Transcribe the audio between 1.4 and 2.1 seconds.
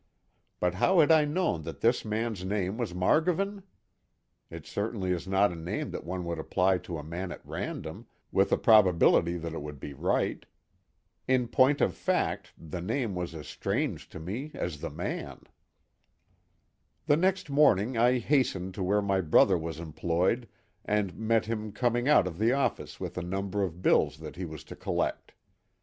that this